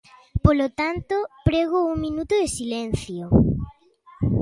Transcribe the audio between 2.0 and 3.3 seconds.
minuto de silencio.